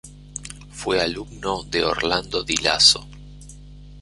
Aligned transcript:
Fue 0.71 0.99
alumno 0.99 1.61
de 1.61 1.83
Orlando 1.83 2.41
di 2.41 2.57
Lasso. 2.59 3.07